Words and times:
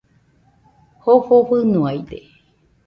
Jofo 1.03 1.35
fɨnoaide 1.47 2.19